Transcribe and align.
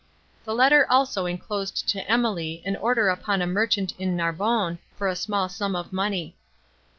The 0.45 0.55
letter 0.55 0.87
also 0.89 1.27
inclosed 1.27 1.87
to 1.89 2.01
Emily 2.09 2.63
an 2.65 2.75
order 2.75 3.09
upon 3.09 3.39
a 3.39 3.45
merchant 3.45 3.93
at 4.01 4.07
Narbonne, 4.07 4.79
for 4.95 5.07
a 5.07 5.15
small 5.15 5.47
sum 5.47 5.75
of 5.75 5.93
money. 5.93 6.35